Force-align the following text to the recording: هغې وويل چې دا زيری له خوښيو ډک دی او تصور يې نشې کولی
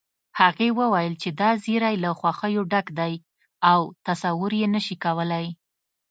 هغې 0.39 0.69
وويل 0.79 1.13
چې 1.21 1.29
دا 1.39 1.49
زيری 1.63 1.95
له 2.03 2.09
خوښيو 2.19 2.63
ډک 2.71 2.87
دی 2.99 3.13
او 3.71 3.79
تصور 4.05 4.51
يې 4.61 4.67
نشې 4.75 4.95
کولی 5.03 5.45